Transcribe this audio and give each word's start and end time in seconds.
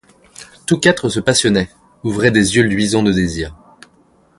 Tous 0.65 0.79
quatre 0.79 1.09
se 1.09 1.19
passionnaient, 1.19 1.69
ouvraient 2.03 2.31
des 2.31 2.55
yeux 2.55 2.63
luisants 2.63 3.03
de 3.03 3.11
désir. 3.11 3.53